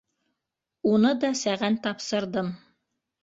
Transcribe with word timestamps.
Уны 0.91 1.11
да 1.25 1.29
сәғән 1.41 1.77
тапсырдым. 1.85 2.49